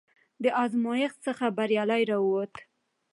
[0.43, 2.53] د ازمېښت څخه بریالی راووت،